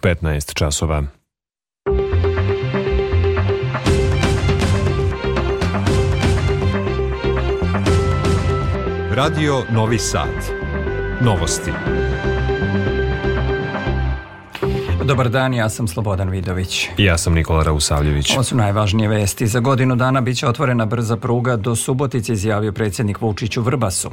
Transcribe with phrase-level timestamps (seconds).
[0.00, 1.04] 15 časova.
[9.10, 10.28] Radio Novi Sad.
[11.20, 11.70] Novosti.
[15.04, 16.88] Dobar dan, ja sam Slobodan Vidović.
[16.96, 18.34] Ja sam Nikola Rausavljević.
[18.34, 19.46] Ovo su najvažnije vesti.
[19.46, 24.10] Za godinu dana biće otvorena brza pruga do Subotice, izjavio predsjednik Vučić u Vrbasu.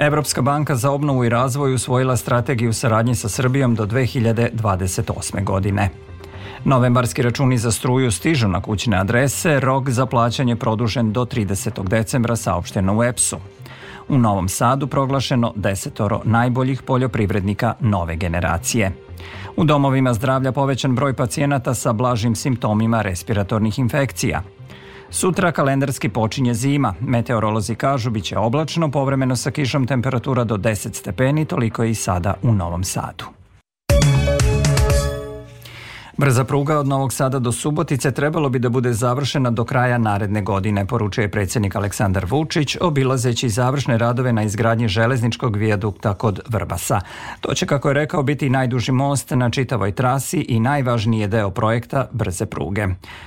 [0.00, 5.44] Evropska banka za obnovu i razvoj usvojila strategiju saradnje sa Srbijom do 2028.
[5.44, 5.90] godine.
[6.64, 11.88] Novembarski računi za struju stižu na kućne adrese, rok za plaćanje produžen do 30.
[11.88, 13.36] decembra saopšteno u EPS-u.
[14.08, 18.92] U Novom Sadu proglašeno desetoro najboljih poljoprivrednika nove generacije.
[19.56, 24.42] U domovima zdravlja povećan broj pacijenata sa blažim simptomima respiratornih infekcija.
[25.10, 26.94] Sutra kalendarski počinje zima.
[27.00, 32.34] Meteorolozi kažu biće oblačno, povremeno sa kišom temperatura do 10 stepeni, toliko je i sada
[32.42, 33.24] u Novom Sadu.
[36.16, 40.42] Brza pruga od Novog Sada do Subotice trebalo bi da bude završena do kraja naredne
[40.42, 47.00] godine, poručuje predsjednik Aleksandar Vučić, obilazeći završne radove na izgradnji železničkog vijadukta kod Vrbasa.
[47.40, 52.08] To će, kako je rekao, biti najduži most na čitavoj trasi i najvažniji deo projekta
[52.12, 52.86] brze pruge.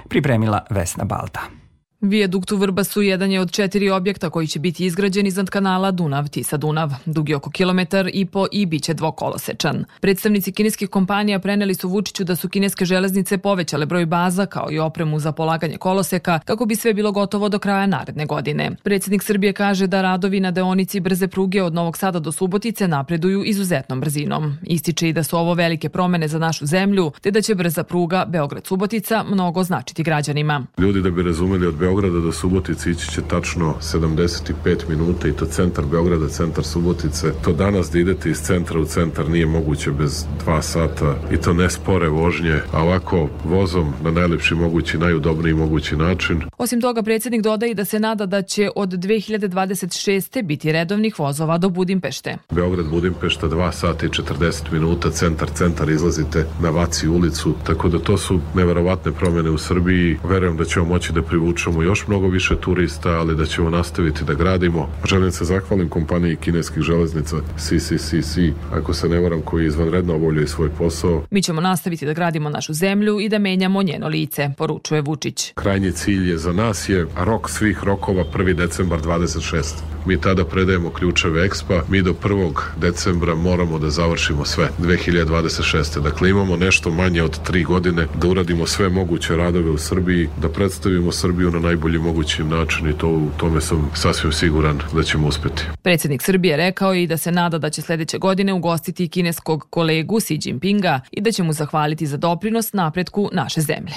[0.09, 1.62] Pripremila Vesna Balta.
[2.03, 6.93] Vijadukt u Vrbasu jedan je od četiri objekta koji će biti izgrađen iznad kanala Dunav-Tisa-Dunav.
[7.05, 9.85] Dug je oko kilometar i po i bit će dvokolosečan.
[10.01, 14.79] Predstavnici kineskih kompanija preneli su Vučiću da su kineske železnice povećale broj baza kao i
[14.79, 18.71] opremu za polaganje koloseka kako bi sve bilo gotovo do kraja naredne godine.
[18.83, 23.43] Predsednik Srbije kaže da radovi na deonici brze pruge od Novog Sada do Subotice napreduju
[23.43, 24.57] izuzetnom brzinom.
[24.63, 28.25] Ističe i da su ovo velike promene za našu zemlju, te da će brza pruga
[28.27, 30.65] Beograd-Subotica mnogo značiti građanima.
[30.77, 35.45] Ljudi da bi razumeli od Beograda do Subotice ići će tačno 75 minuta i to
[35.45, 37.31] centar Beograda, centar Subotice.
[37.43, 41.53] To danas da idete iz centra u centar nije moguće bez dva sata i to
[41.53, 46.41] ne spore vožnje, a ovako vozom na najlepši mogući, najudobniji mogući način.
[46.57, 50.43] Osim toga, predsjednik dodaje da se nada da će od 2026.
[50.43, 52.37] biti redovnih vozova do Budimpešte.
[52.51, 57.99] Beograd, Budimpešta, 2 sata i 40 minuta, centar, centar, izlazite na Vaci ulicu, tako da
[57.99, 60.17] to su neverovatne promene u Srbiji.
[60.23, 64.33] Verujem da ćemo moći da privučemo još mnogo više turista, ali da ćemo nastaviti da
[64.33, 64.89] gradimo.
[65.09, 68.37] Želim se zahvalim kompaniji kineskih železnica CCCC,
[68.71, 71.23] ako se ne varam, koji izvanredno obavljaju svoj posao.
[71.31, 75.51] Mi ćemo nastaviti da gradimo našu zemlju i da menjamo njeno lice, poručuje Vučić.
[75.55, 78.53] Krajnji cilj je za nas je rok svih rokova 1.
[78.53, 79.73] decembar 26.
[80.05, 82.53] Mi tada predajemo ključeve EXPA, mi do 1.
[82.77, 86.01] decembra moramo da završimo sve 2026.
[86.01, 90.49] Dakle, imamo nešto manje od tri godine da uradimo sve moguće radove u Srbiji, da
[90.49, 95.27] predstavimo Srbiju na najbolji mogući način i to u tome sam sasvim siguran da ćemo
[95.27, 95.63] uspeti.
[95.81, 100.47] Predsjednik Srbije rekao i da se nada da će sledeće godine ugostiti kineskog kolegu Xi
[100.47, 103.93] Jinpinga i da će mu zahvaliti za doprinos napretku naše zemlje.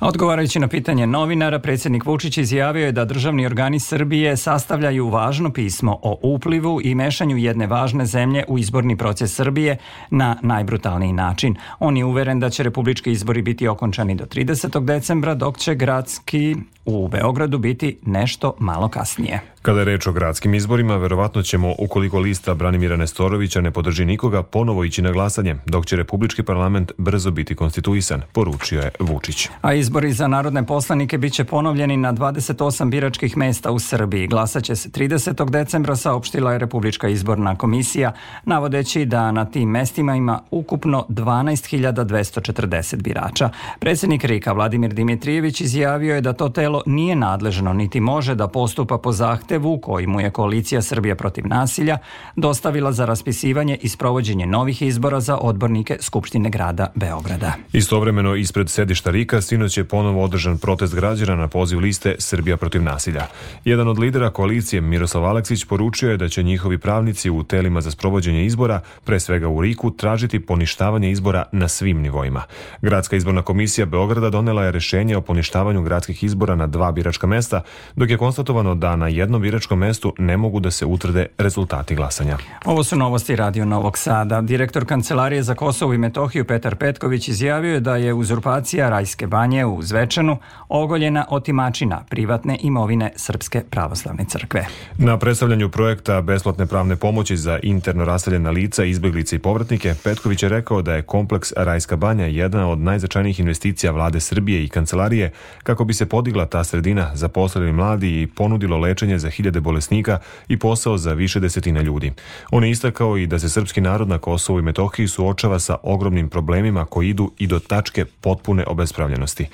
[0.00, 5.98] Odgovarajući na pitanje novinara, predsjednik Vučić izjavio je da državni organi Srbije sastavljaju važno pismo
[6.02, 9.76] o uplivu i mešanju jedne važne zemlje u izborni proces Srbije
[10.10, 11.56] na najbrutalniji način.
[11.78, 14.84] On je uveren da će republički izbori biti okončani do 30.
[14.84, 16.56] decembra, dok će gradski
[16.88, 19.40] u Beogradu biti nešto malo kasnije.
[19.62, 24.42] Kada je reč o gradskim izborima, verovatno ćemo, ukoliko lista Branimira Nestorovića ne podrži nikoga,
[24.42, 29.48] ponovo ići na glasanje, dok će Republički parlament brzo biti konstituisan, poručio je Vučić.
[29.60, 34.26] A izbori za narodne poslanike biće ponovljeni na 28 biračkih mesta u Srbiji.
[34.26, 35.50] Glasaće se 30.
[35.50, 38.12] decembra, saopštila je Republička izborna komisija,
[38.44, 43.50] navodeći da na tim mestima ima ukupno 12.240 birača.
[43.78, 48.98] Predsednik Rika Vladimir Dimitrijević izjavio je da to telo nije nadležno niti može da postupa
[48.98, 51.98] po zahtevu koji mu je koalicija Srbija protiv nasilja
[52.36, 57.52] dostavila za raspisivanje i sprovođenje novih izbora za odbornike Skupštine grada Beograda.
[57.72, 62.82] Istovremeno ispred sedišta Rika sinoć je ponovo održan protest građana na poziv liste Srbija protiv
[62.82, 63.26] nasilja.
[63.64, 67.90] Jedan od lidera koalicije Miroslav Aleksić poručio je da će njihovi pravnici u telima za
[67.90, 72.42] sprovođenje izbora, pre svega u Riku, tražiti poništavanje izbora na svim nivoima.
[72.82, 77.62] Gradska izborna komisija Beograda donela je rešenje o poništavanju gradskih izbora na dva biračka mesta,
[77.96, 82.38] dok je konstatovano da na jednom biračkom mestu ne mogu da se utvrde rezultati glasanja.
[82.64, 84.40] Ovo su novosti Radio Novog Sada.
[84.40, 89.64] Direktor Kancelarije za Kosovo i Metohiju Petar Petković izjavio je da je uzurpacija Rajske banje
[89.66, 90.38] u Zvečanu
[90.68, 94.66] ogoljena otimačina privatne imovine Srpske pravoslavne crkve.
[94.98, 100.48] Na predstavljanju projekta besplatne pravne pomoći za interno raseljena lica, izbeglice i povratnike, Petković je
[100.48, 105.32] rekao da je kompleks Rajska banja jedna od najznačajnijih investicija vlade Srbije i kancelarije
[105.62, 110.18] kako bi se podigla ta ta sredina zaposlili mladi i ponudilo lečenje za hiljade bolesnika
[110.48, 112.12] i posao za više desetina ljudi.
[112.50, 116.28] On je istakao i da se srpski narod na Kosovu i Metohiji suočava sa ogromnim
[116.28, 119.46] problemima koji idu i do tačke potpune obespravljenosti.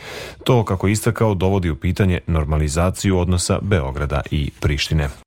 [0.44, 5.23] To, kako istakao, dovodi u pitanje normalizaciju odnosa Beograda i Prištine.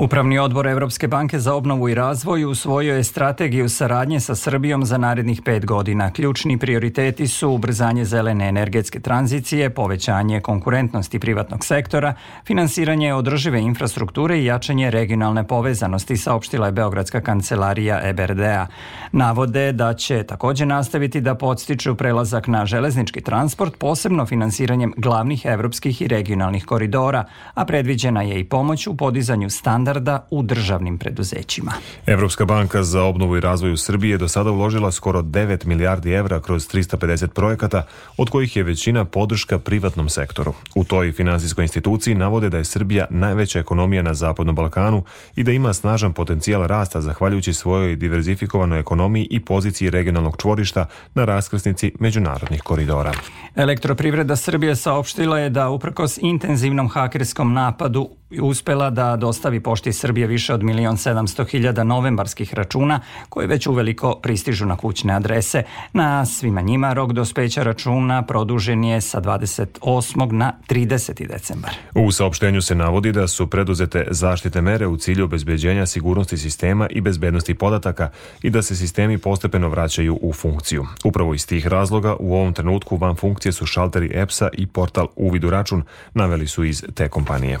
[0.00, 4.98] Upravni odbor Evropske banke za obnovu i razvoj usvojio je strategiju saradnje sa Srbijom za
[4.98, 6.10] narednih pet godina.
[6.10, 12.14] Ključni prioriteti su ubrzanje zelene energetske tranzicije, povećanje konkurentnosti privatnog sektora,
[12.44, 18.66] finansiranje održive infrastrukture i jačanje regionalne povezanosti, saopštila je Beogradska kancelarija EBRD-a.
[19.12, 26.02] Navode da će takođe nastaviti da podstiču prelazak na železnički transport, posebno finansiranjem glavnih evropskih
[26.02, 27.24] i regionalnih koridora,
[27.54, 31.72] a predviđena je i pomoć u podizanju standarda standarda u državnim preduzećima.
[32.06, 36.10] Evropska banka za obnovu i razvoj u Srbiji je do sada uložila skoro 9 milijardi
[36.12, 40.54] evra kroz 350 projekata, od kojih je većina podrška privatnom sektoru.
[40.74, 45.02] U toj finansijskoj instituciji navode da je Srbija najveća ekonomija na Zapadnom Balkanu
[45.36, 51.24] i da ima snažan potencijal rasta zahvaljujući svojoj diverzifikovanoj ekonomiji i poziciji regionalnog čvorišta na
[51.24, 53.12] raskrsnici međunarodnih koridora.
[53.56, 60.54] Elektroprivreda Srbije saopštila je da uprkos intenzivnom hakerskom napadu uspela da dostavi pošti Srbije više
[60.54, 65.62] od milion 700 hiljada novembarskih računa koje već uveliko pristižu na kućne adrese.
[65.92, 70.32] Na svima njima rok dospeća računa produžen je sa 28.
[70.32, 71.26] na 30.
[71.26, 71.70] decembar.
[71.94, 77.00] U saopštenju se navodi da su preduzete zaštite mere u cilju obezbeđenja sigurnosti sistema i
[77.00, 78.10] bezbednosti podataka
[78.42, 80.86] i da se sistemi postepeno vraćaju u funkciju.
[81.04, 85.44] Upravo iz tih razloga u ovom trenutku van funkcije su šalteri EPS-a i portal Uvid
[85.44, 85.82] u račun,
[86.14, 87.58] naveli su iz te kompanije.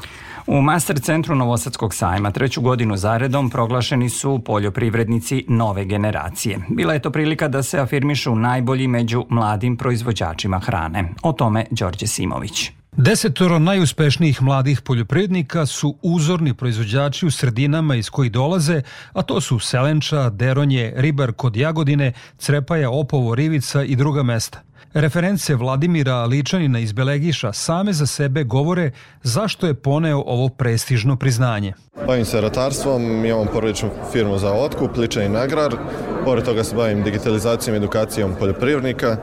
[0.52, 6.58] U Master centru Novosadskog sajma treću godinu zaredom proglašeni su poljoprivrednici nove generacije.
[6.68, 11.14] Bila je to prilika da se afirmišu najbolji među mladim proizvođačima hrane.
[11.22, 12.70] O tome Đorđe Simović.
[12.96, 18.82] Desetoro najuspešnijih mladih poljoprivrednika su uzorni proizvođači u sredinama iz kojih dolaze,
[19.12, 24.60] a to su Selenča, Deronje, Ribar kod Jagodine, Crepaja, Opovo, Rivica i druga mesta.
[24.94, 28.90] Reference Vladimira Ličanina iz Belegiša same za sebe govore
[29.22, 31.72] zašto je poneo ovo prestižno priznanje.
[32.06, 35.76] Bavim se ratarstvom, imam porodičnu firmu za otkup, Ličanin agrar.
[36.24, 39.16] Pored toga se bavim digitalizacijom i edukacijom poljoprivrednika.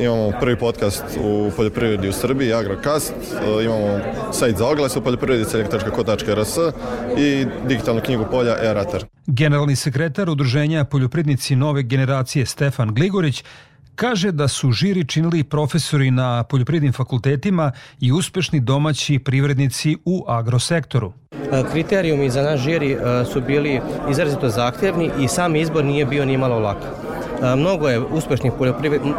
[0.00, 3.14] Imamo prvi podcast u poljoprivredi u Srbiji, Agrocast.
[3.64, 4.00] Imamo
[4.32, 6.56] sajt za oglas u poljoprivredi selektačka.rs
[7.18, 9.04] i digitalnu knjigu polja e-ratar.
[9.26, 13.44] Generalni sekretar Udruženja poljoprivrednici nove generacije Stefan Gligorić
[13.94, 21.12] Kaže da su žiri činili profesori na poljoprivrednim fakultetima i uspešni domaći privrednici u agrosektoru.
[21.72, 22.96] Kriterijumi za naš žiri
[23.32, 23.80] su bili
[24.10, 26.78] izrazito zahtevni i sam izbor nije bio ni malo lak.
[27.56, 28.52] Mnogo je uspešnih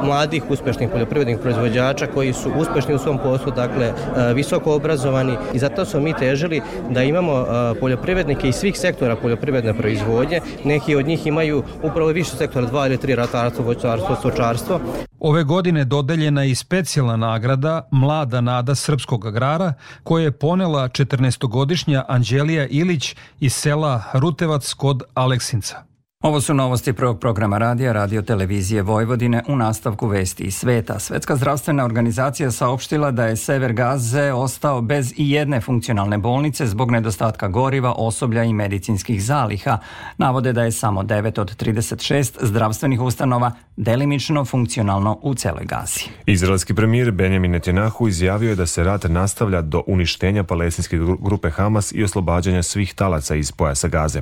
[0.04, 3.94] mladih uspešnih poljoprivrednih proizvođača koji su uspešni u svom poslu, dakle
[4.36, 7.46] visoko obrazovani i zato smo mi težili da imamo
[7.80, 10.42] poljoprivrednike iz svih sektora poljoprivredne proizvodnje.
[10.64, 14.80] Neki od njih imaju upravo više sektora, dva ili tri ratarstvo, voćarstvo, stočarstvo.
[15.20, 19.74] Ove godine dodeljena je i specijalna nagrada Mlada nada srpskog agrara
[20.04, 25.93] koje je ponela 14-godišnja Anđelija Ilić iz sela Rutevac kod Aleksinca.
[26.24, 31.00] Ovo su novosti prvog programa radija Radio Televizije Vojvodine u nastavku vesti iz sveta.
[31.00, 36.92] Svetska zdravstvena organizacija saopštila da je sever Gaze ostao bez i jedne funkcionalne bolnice zbog
[36.92, 39.78] nedostatka goriva, osoblja i medicinskih zaliha.
[40.18, 46.02] Navode da je samo 9 od 36 zdravstvenih ustanova delimično funkcionalno u celoj Gazi.
[46.26, 51.92] Izraelski premijer Benjamin Netanyahu izjavio je da se rat nastavlja do uništenja palestinske grupe Hamas
[51.92, 54.22] i oslobađanja svih talaca iz pojasa Gaze.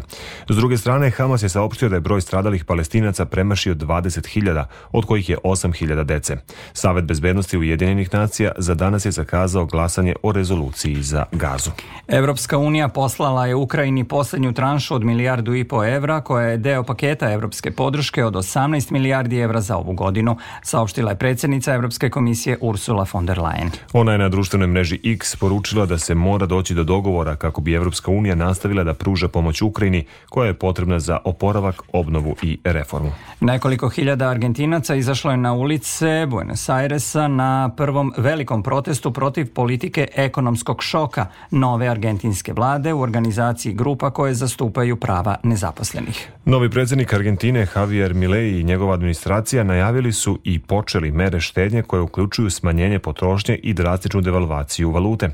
[0.50, 5.30] S druge strane, Hamas je saopštio da je broj stradalih palestinaca premašio 20.000, od kojih
[5.30, 6.38] je 8.000 dece.
[6.74, 11.72] Savet bezbednosti Ujedinjenih nacija za danas je zakazao glasanje o rezoluciji za gazu.
[12.08, 16.84] Evropska unija poslala je Ukrajini poslednju tranšu od milijardu i po evra, koja je deo
[16.84, 22.58] paketa evropske podrške od 18 milijardi evra za ovu godinu, saopštila je predsednica Evropske komisije
[22.62, 23.70] Ursula von der Leyen.
[23.94, 27.74] Ona je na društvenoj mreži X poručila da se mora doći do dogovora kako bi
[27.74, 33.12] Evropska unija nastavila da pruža pomoć Ukrajini koja je potrebna za oporavak obnovu i reformu.
[33.40, 40.08] Nekoliko hiljada Argentinaca izašlo je na ulice Buenos Airesa na prvom velikom protestu protiv politike
[40.16, 46.30] ekonomskog šoka nove argentinske vlade u organizaciji grupa koje zastupaju prava nezaposlenih.
[46.46, 52.02] Novi predsednik Argentine Javier Milei i njegova administracija najavili su i počeli mere štednje koje
[52.02, 55.30] uključuju smanjenje potrošnje i drastičnu devalvaciju valute.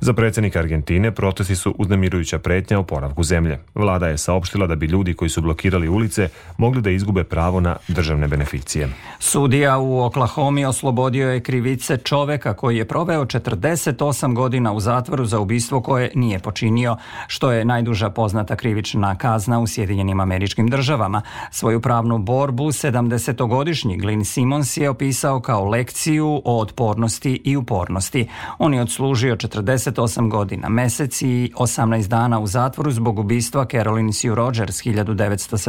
[0.00, 3.58] Za predsednika Argentine protesti su uznemirujuća pretnja oporavku zemlje.
[3.74, 7.60] Vlada je saopštila da bi ljudi koji su blokirali krstili ulice mogli da izgube pravo
[7.60, 8.88] na državne beneficije.
[9.18, 15.40] Sudija u Oklahomi oslobodio je krivice čoveka koji je proveo 48 godina u zatvoru za
[15.40, 21.22] ubistvo koje nije počinio, što je najduža poznata krivična kazna u Sjedinjenim američkim državama.
[21.50, 28.28] Svoju pravnu borbu 70-godišnji Glyn Simons je opisao kao lekciju o otpornosti i upornosti.
[28.58, 34.34] On je odslužio 48 godina, mesec i 18 dana u zatvoru zbog ubistva Caroline Sue
[34.34, 34.80] Rogers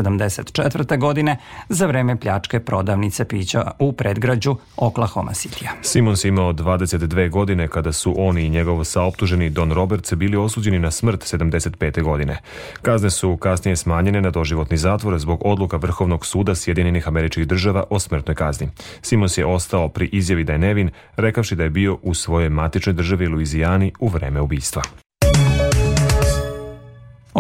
[0.04, 0.98] 1974.
[0.98, 1.38] godine
[1.70, 5.68] za vreme pljačke prodavnice pića u predgrađu Oklahoma City.
[5.82, 10.92] Simons imao 22 godine kada su oni i njegov saoptuženi Don Roberts bili osuđeni na
[10.92, 12.04] smrt 75.
[12.04, 12.38] godine.
[12.82, 18.00] Kazne su kasnije smanjene na doživotni zatvor zbog odluka Vrhovnog suda Sjedinjenih američkih država o
[18.00, 18.70] smrtnoj kazni.
[19.02, 22.94] Simons je ostao pri izjavi da je nevin, rekavši da je bio u svojoj matičnoj
[22.94, 25.09] državi Luizijani u vreme ubistva.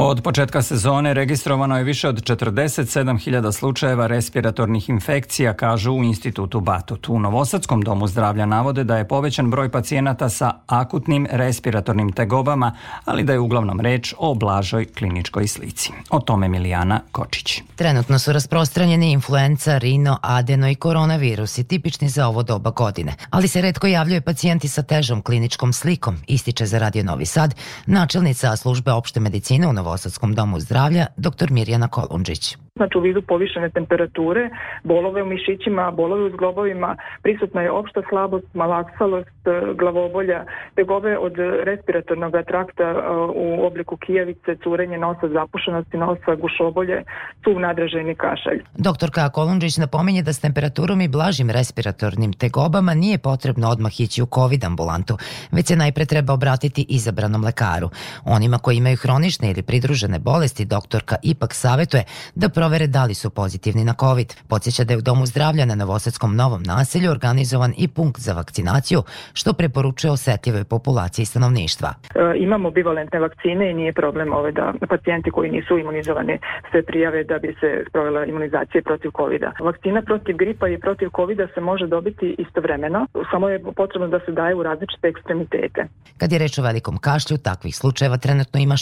[0.01, 7.09] Od početka sezone registrovano je više od 47.000 slučajeva respiratornih infekcija, kažu u institutu Batut.
[7.09, 12.75] U Novosadskom domu zdravlja navode da je povećan broj pacijenata sa akutnim respiratornim tegobama,
[13.05, 15.91] ali da je uglavnom reč o blažoj kliničkoj slici.
[16.09, 17.61] O tome Milijana Kočić.
[17.75, 23.61] Trenutno su rasprostranjeni influenza, rino, adeno i koronavirusi, tipični za ovo doba godine, ali se
[23.61, 29.19] redko javljaju pacijenti sa težom kliničkom slikom, ističe za Radio Novi Sad, načelnica službe opšte
[29.19, 29.88] medicine u Novosadskom
[30.35, 31.51] domu zdravlja, dr.
[31.51, 34.43] Mirjana Kolundžić znači u vidu povišene temperature,
[34.83, 39.41] bolove u mišićima, bolove u zglobovima, prisutna je opšta slabost, malaksalost,
[39.81, 40.39] glavobolja,
[40.75, 41.35] tegobe od
[41.69, 42.87] respiratornog trakta
[43.35, 46.97] u obliku kijavice, curenje nosa, zapušenosti nosa, gušobolje,
[47.43, 48.59] suv nadražajni kašalj.
[48.77, 54.27] Doktorka Kolundžić napominje da s temperaturom i blažim respiratornim tegobama nije potrebno odmah ići u
[54.35, 55.17] COVID ambulantu,
[55.51, 57.89] već se najpre treba obratiti izabranom lekaru.
[58.25, 62.03] Onima koji imaju hronične ili pridružene bolesti, doktorka ipak savetuje
[62.35, 64.29] da provere da li su pozitivni na COVID.
[64.51, 68.99] Podsjeća da je u Domu zdravlja na Novosadskom novom naselju organizovan i punkt za vakcinaciju,
[69.33, 71.89] što preporučuje osetljivoj populaciji stanovništva.
[71.89, 76.35] E, imamo bivalentne vakcine i nije problem ove da pacijenti koji nisu imunizovani
[76.71, 79.51] se prijave da bi se sprovela imunizacija protiv covid -a.
[79.63, 84.31] Vakcina protiv gripa i protiv covid se može dobiti istovremeno, samo je potrebno da se
[84.31, 85.81] daje u različite ekstremitete.
[86.17, 88.77] Kad je reč o velikom kašlju, takvih slučajeva trenutno ima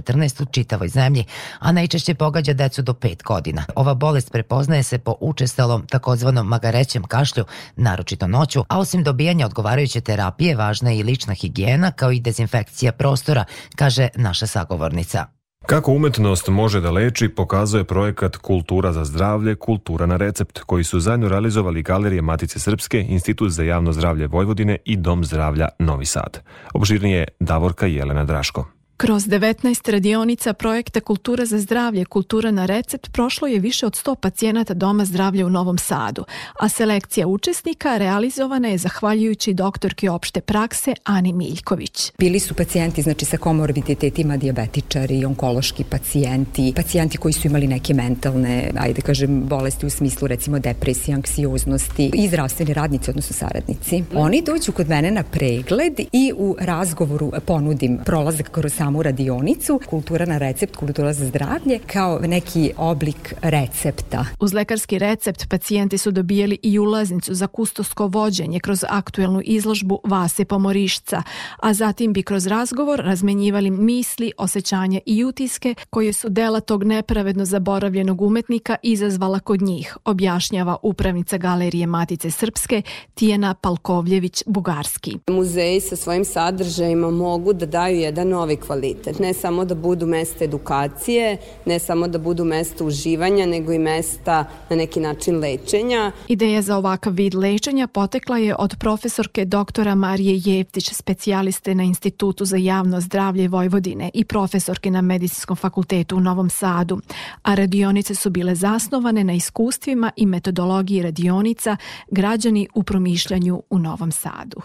[0.00, 1.24] 614 u čitavoj zemlji,
[1.58, 3.64] a najčešće pogađa decu do 5 godina.
[3.74, 7.44] Ova bolest prepoznaje se po učestalom takozvanom magarećem kašlju,
[7.76, 12.92] naročito noću, a osim dobijanja odgovarajuće terapije, važna je i lična higijena kao i dezinfekcija
[12.92, 13.44] prostora,
[13.76, 15.26] kaže naša sagovornica.
[15.66, 21.00] Kako umetnost može da leči, pokazuje projekat Kultura za zdravlje, Kultura na recept, koji su
[21.00, 26.40] zajedno realizovali Galerije Matice Srpske, Institut za javno zdravlje Vojvodine i Dom zdravlja Novi Sad.
[26.74, 28.79] Obširnije Davorka Jelena Draško.
[29.00, 34.14] Kroz 19 radionica projekta Kultura za zdravlje, Kultura na recept prošlo je više od 100
[34.14, 36.24] pacijenata Doma zdravlja u Novom Sadu,
[36.60, 42.12] a selekcija učesnika realizovana je zahvaljujući doktorki opšte prakse Ani Miljković.
[42.18, 48.70] Bili su pacijenti znači sa komorbiditetima, diabetičari, onkološki pacijenti, pacijenti koji su imali neke mentalne,
[48.78, 54.04] ajde kažem, bolesti u smislu recimo depresije, anksioznosti i zdravstveni radnici, odnosno saradnici.
[54.14, 59.80] Oni dođu kod mene na pregled i u razgovoru ponudim prolazak kroz sam samu radionicu
[59.90, 64.24] Kultura na recept, kultura za zdravlje kao neki oblik recepta.
[64.40, 70.44] Uz lekarski recept pacijenti su dobijali i ulaznicu za kustosko vođenje kroz aktuelnu izložbu Vase
[70.44, 71.22] Pomorišca,
[71.62, 77.44] a zatim bi kroz razgovor razmenjivali misli, osjećanja i utiske koje su dela tog nepravedno
[77.44, 82.82] zaboravljenog umetnika izazvala kod njih, objašnjava upravnica Galerije Matice Srpske
[83.14, 85.18] Tijena Palkovljević-Bugarski.
[85.28, 89.18] Muzeji sa svojim sadržajima mogu da daju jedan novi kvalitet kvalitet.
[89.18, 94.44] Ne samo da budu mesta edukacije, ne samo da budu mesta uživanja, nego i mesta
[94.70, 96.12] na neki način lečenja.
[96.28, 102.44] Ideja za ovakav vid lečenja potekla je od profesorke doktora Marije Jevtić, specijaliste na Institutu
[102.44, 107.00] za javno zdravlje Vojvodine i profesorke na Medicinskom fakultetu u Novom Sadu,
[107.42, 111.76] a radionice su bile zasnovane na iskustvima i metodologiji radionica
[112.10, 114.60] građani u promišljanju u Novom Sadu.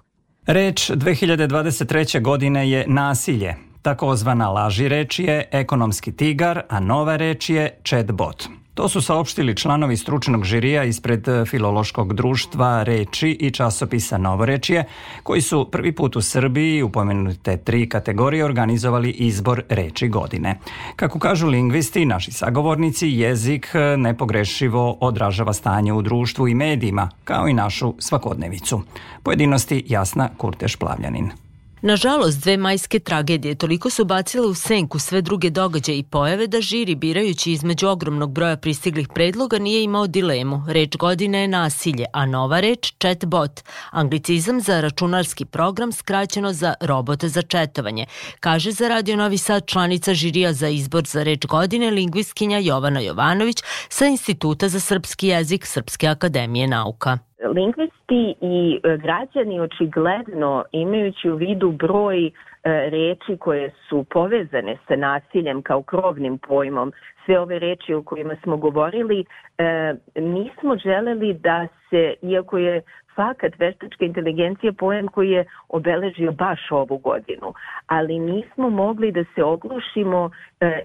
[0.45, 2.21] Reč 2023.
[2.21, 3.74] godine je nasilje.
[3.85, 8.47] Takozvana laži reč je ekonomski tigar, a nova reč je chatbot.
[8.73, 14.83] To su saopštili članovi stručnog žirija ispred Filološkog društva Reči i časopisa Novorečije,
[15.23, 20.59] koji su prvi put u Srbiji u pomenute tri kategorije organizovali izbor reči godine.
[20.95, 27.53] Kako kažu lingvisti, naši sagovornici, jezik nepogrešivo odražava stanje u društvu i medijima, kao i
[27.53, 28.81] našu svakodnevicu.
[29.23, 31.44] Pojedinosti Jasna Kurteš Plavljanin.
[31.85, 36.61] Nažalost, dve majske tragedije toliko su bacile u senku sve druge događaje i pojave da
[36.61, 40.63] žiri birajući između ogromnog broja pristiglih predloga nije imao dilemu.
[40.67, 43.61] Reč godine je nasilje, a nova reč chatbot,
[43.91, 48.05] anglicizam za računarski program skraćeno za robote za četovanje,
[48.39, 53.57] kaže za Radio Novi Sad članica žirija za izbor za reč godine lingvistkinja Jovana Jovanović
[53.89, 57.17] sa Instituta za srpski jezik Srpske akademije nauka.
[57.47, 62.31] Lingvisti i e, građani očigledno imajući u vidu broj e,
[62.63, 66.93] reči koje su povezane sa nasiljem kao krovnim pojmom,
[67.25, 69.25] sve ove reči o kojima smo govorili,
[69.57, 72.81] e, nismo želeli da se, iako je
[73.15, 77.53] fakat veštačka inteligencija pojem koji je obeležio baš ovu godinu,
[77.87, 80.29] ali nismo mogli da se oglušimo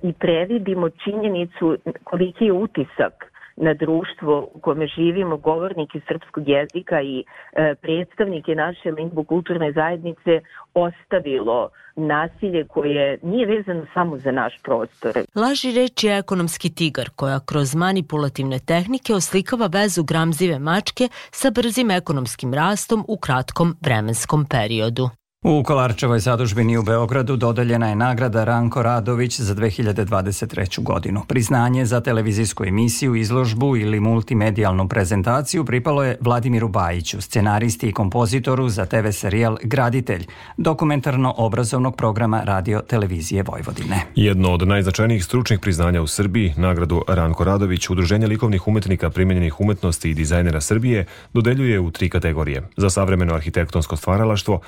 [0.03, 3.30] i previdimo činjenicu koliki je utisak
[3.61, 10.41] na društvo u kome živimo, govornike srpskog jezika i e, predstavnike naše lingvokulturne zajednice
[10.75, 15.13] ostavilo nasilje koje nije vezano samo za naš prostor.
[15.35, 21.91] Laži reč je ekonomski tigar koja kroz manipulativne tehnike oslikava vezu gramzive mačke sa brzim
[21.91, 25.20] ekonomskim rastom u kratkom vremenskom periodu.
[25.45, 30.83] U Kolarčevoj zadužbini u Beogradu dodeljena je nagrada Ranko Radović za 2023.
[30.83, 31.23] godinu.
[31.29, 38.69] Priznanje za televizijsku emisiju, izložbu ili multimedijalnu prezentaciju pripalo je Vladimiru Bajiću, scenaristi i kompozitoru
[38.69, 44.03] za TV serijal Graditelj, dokumentarno-obrazovnog programa Radio Televizije Vojvodine.
[44.15, 50.11] Jedno od najznačajnijih stručnih priznanja u Srbiji, nagradu Ranko Radović, Udruženje likovnih umetnika primenjenih umetnosti
[50.11, 52.63] i dizajnera Srbije, dodeljuje u tri kategorije.
[52.77, 54.61] Za savremeno arhitektonsko stvaralaštvo,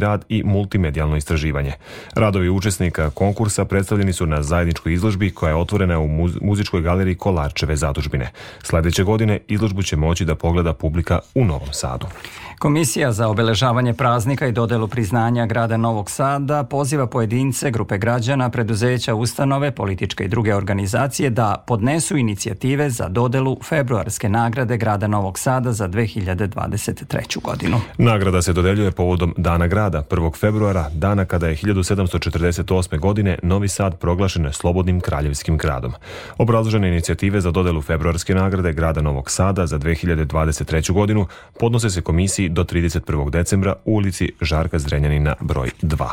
[0.00, 1.72] rad i multimedijalno istraživanje.
[2.14, 6.08] Radovi učesnika konkursa predstavljeni su na zajedničkoj izložbi koja je otvorena u
[6.40, 8.30] muzičkoj galeriji Kolarčeve zadužbine.
[8.62, 12.06] Sledeće godine izložbu će moći da pogleda publika u Novom Sadu.
[12.60, 19.14] Komisija za obeležavanje praznika i dodelu priznanja grada Novog Sada poziva pojedince, grupe građana, preduzeća,
[19.14, 25.72] ustanove, političke i druge organizacije da podnesu inicijative za dodelu februarske nagrade grada Novog Sada
[25.72, 27.42] za 2023.
[27.42, 27.80] godinu.
[27.98, 30.36] Nagrada se dodeljuje povodom Dana grada 1.
[30.36, 32.98] februara, dana kada je 1748.
[32.98, 35.92] godine Novi Sad proglašen slobodnim kraljevskim gradom.
[36.38, 40.92] Obrazložene inicijative za dodelu februarske nagrade grada Novog Sada za 2023.
[40.92, 41.26] godinu
[41.60, 43.30] podnose se komisiji do 31.
[43.30, 46.06] decembra u ulici Žarka Zrenjanina broj 2.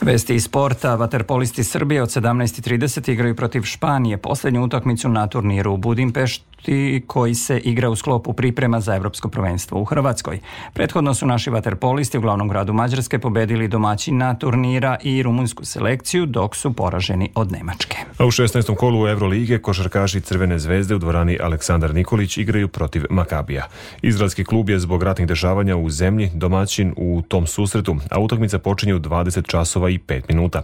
[0.00, 5.76] Vesti iz sporta, vaterpolisti Srbije od 17.30 igraju protiv Španije poslednju utakmicu na turniru u
[5.76, 10.40] Budimpešti koji se igra u sklopu priprema za evropsko prvenstvo u Hrvatskoj.
[10.72, 16.56] Prethodno su naši vaterpolisti u glavnom gradu Mađarske pobedili domaćina turnira i rumunsku selekciju dok
[16.56, 17.96] su poraženi od Nemačke.
[18.18, 18.76] A u 16.
[18.76, 23.66] kolu Evrolige košarkaši Crvene zvezde u dvorani Aleksandar Nikolić igraju protiv Makabija.
[24.02, 28.58] Izraelski klub je zbog ratnih dešavanja dešavanja u zemlji domaćin u tom susretu, a utakmica
[28.58, 30.62] počinje u 20 časova i 5 minuta.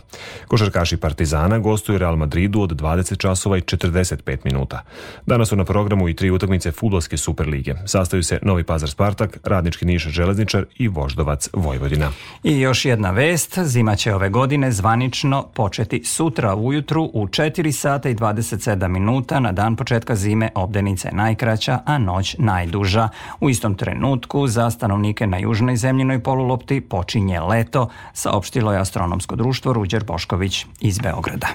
[0.48, 4.82] Košarkaši Partizana gostuju Real Madridu od 20 časova i 45 minuta.
[5.26, 7.74] Danas su na programu i tri utakmice futbolske Superlige.
[7.86, 12.10] Sastaju se Novi Pazar Spartak, Radnički Niš Železničar i Voždovac Vojvodina.
[12.44, 18.08] I još jedna vest, zima će ove godine zvanično početi sutra ujutru u 4 sata
[18.08, 23.08] i 27 minuta na dan početka zime obdenica je najkraća, a noć najduža.
[23.40, 29.72] U istom trenutku za stanovnike na južnoj zemljinoj polulopti počinje leto, saopštilo je astronomsko društvo
[29.72, 31.48] Ruđer Bošković iz Beograda.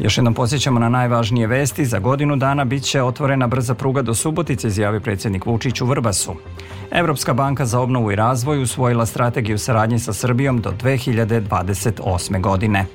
[0.00, 1.84] Još jednom posjećamo na najvažnije vesti.
[1.84, 6.34] Za godinu dana bit će otvorena brza pruga do Subotice, izjavio predsjednik Vučić u Vrbasu.
[6.90, 12.40] Evropska banka za obnovu i razvoj usvojila strategiju saradnje sa Srbijom do 2028.
[12.40, 12.86] godine.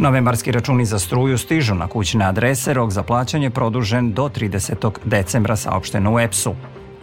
[0.00, 4.90] Novembarski računi za struju stižu na kućne adrese, rok za plaćanje produžen do 30.
[5.04, 6.54] decembra saopšteno u EPS-u.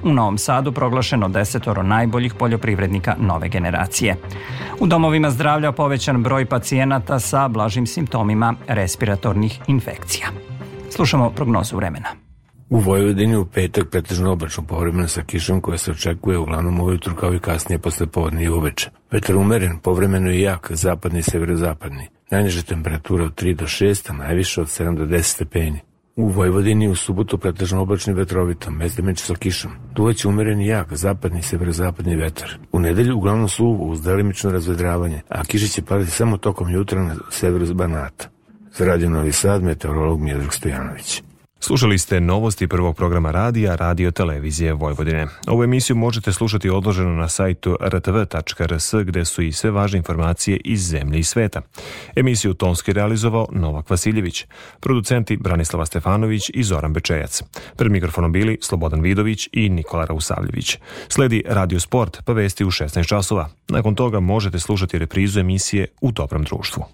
[0.03, 4.15] U Novom Sadu proglašeno desetoro najboljih poljoprivrednika nove generacije.
[4.79, 10.27] U domovima zdravlja povećan broj pacijenata sa blažim simptomima respiratornih infekcija.
[10.89, 12.09] Slušamo prognozu vremena.
[12.69, 17.33] U Vojvodini u petak pretežno oblačno povremeno sa kišom koja se očekuje uglavnom ujutru kao
[17.33, 18.89] i kasnije posle povodne i uveče.
[19.11, 22.16] Vetar umeren, povremeno i jak, zapadni i severozapadni.
[22.31, 25.79] Najniža temperatura od 3 do 6, a najviše od 7 do 10 stepeni.
[26.15, 29.71] U Vojvodini u subotu pretežno oblačni vetrovito, među sa kišom.
[29.95, 32.57] Duvaće umereni jak, zapadni i severozapadni vetar.
[32.71, 37.15] U nedelju uglavnom suvo uz delimično razvedravanje, a kiše će padati samo tokom jutra na
[37.29, 38.29] severu Banata.
[38.77, 41.23] Za Radio Novi Sad, meteorolog Miodrag Stojanović.
[41.59, 45.27] Slušali ste novosti prvog programa radija Radio Televizije Vojvodine.
[45.47, 50.87] Ovu emisiju možete slušati odloženo na sajtu rtv.rs gde su i sve važne informacije iz
[50.87, 51.61] zemlje i sveta.
[52.15, 54.45] Emisiju tonski realizovao Novak Vasiljević,
[54.79, 57.43] producenti Branislava Stefanović i Zoran Bečejac.
[57.75, 60.77] Pred mikrofonom bili Slobodan Vidović i Nikola Rausavljević.
[61.07, 63.49] Sledi Radio Sport pa vesti u 16 časova.
[63.67, 66.85] Nakon toga možete slušati reprizu emisije u dobrom društvu.